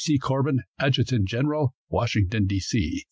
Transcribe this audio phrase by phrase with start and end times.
[0.19, 2.59] Corbin, Adjutant General, Washington, D.
[2.59, 2.99] C.